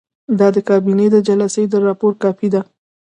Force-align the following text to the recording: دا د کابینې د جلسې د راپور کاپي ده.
دا 0.39 0.47
د 0.55 0.57
کابینې 0.69 1.07
د 1.11 1.17
جلسې 1.27 1.63
د 1.69 1.73
راپور 1.85 2.13
کاپي 2.23 2.47
ده. 2.53 2.61